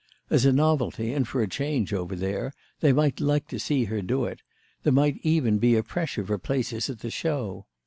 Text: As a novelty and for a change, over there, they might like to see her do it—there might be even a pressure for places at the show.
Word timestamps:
As 0.31 0.45
a 0.45 0.51
novelty 0.51 1.13
and 1.13 1.27
for 1.27 1.43
a 1.43 1.47
change, 1.47 1.93
over 1.93 2.15
there, 2.15 2.53
they 2.79 2.91
might 2.91 3.19
like 3.19 3.47
to 3.49 3.59
see 3.59 3.83
her 3.83 4.01
do 4.01 4.25
it—there 4.25 4.91
might 4.91 5.21
be 5.21 5.29
even 5.29 5.63
a 5.63 5.83
pressure 5.83 6.25
for 6.25 6.39
places 6.39 6.89
at 6.89 7.01
the 7.01 7.11
show. 7.11 7.67